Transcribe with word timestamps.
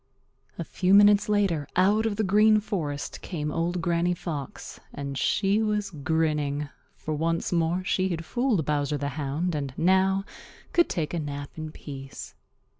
A 0.57 0.63
few 0.63 0.95
minutes 0.95 1.29
later 1.29 1.67
out 1.75 2.07
of 2.07 2.15
the 2.15 2.23
Green 2.23 2.59
Forest 2.59 3.21
came 3.21 3.51
Old 3.51 3.83
Granny 3.83 4.15
Fox, 4.15 4.79
and 4.91 5.15
she 5.15 5.61
was 5.61 5.91
grinning, 5.91 6.69
for 6.95 7.13
once 7.13 7.51
more 7.51 7.83
she 7.83 8.09
had 8.09 8.25
fooled 8.25 8.65
Bowser 8.65 8.97
the 8.97 9.09
Hound 9.09 9.53
and 9.53 9.75
now 9.77 10.25
could 10.73 10.89
take 10.89 11.13
a 11.13 11.19
nap 11.19 11.51
in 11.55 11.71
peace. 11.71 12.33